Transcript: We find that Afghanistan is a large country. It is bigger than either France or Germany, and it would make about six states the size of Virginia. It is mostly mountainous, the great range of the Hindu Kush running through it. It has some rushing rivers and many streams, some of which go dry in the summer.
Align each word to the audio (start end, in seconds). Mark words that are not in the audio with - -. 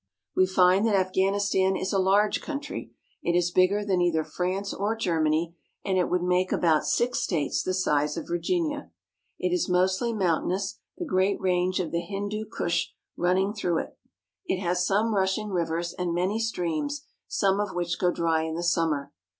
We 0.35 0.47
find 0.47 0.83
that 0.87 0.95
Afghanistan 0.95 1.75
is 1.75 1.93
a 1.93 1.99
large 1.99 2.41
country. 2.41 2.91
It 3.21 3.37
is 3.37 3.51
bigger 3.51 3.85
than 3.85 4.01
either 4.01 4.23
France 4.23 4.73
or 4.73 4.95
Germany, 4.95 5.55
and 5.85 5.95
it 5.99 6.09
would 6.09 6.23
make 6.23 6.51
about 6.51 6.87
six 6.87 7.19
states 7.19 7.61
the 7.61 7.75
size 7.75 8.17
of 8.17 8.27
Virginia. 8.27 8.89
It 9.37 9.53
is 9.53 9.69
mostly 9.69 10.11
mountainous, 10.11 10.79
the 10.97 11.05
great 11.05 11.39
range 11.39 11.79
of 11.79 11.91
the 11.91 12.01
Hindu 12.01 12.45
Kush 12.51 12.87
running 13.15 13.53
through 13.53 13.77
it. 13.77 13.97
It 14.47 14.59
has 14.59 14.87
some 14.87 15.13
rushing 15.13 15.49
rivers 15.49 15.93
and 15.93 16.15
many 16.15 16.39
streams, 16.39 17.05
some 17.27 17.59
of 17.59 17.75
which 17.75 17.99
go 17.99 18.09
dry 18.11 18.41
in 18.41 18.55
the 18.55 18.63
summer. 18.63 19.13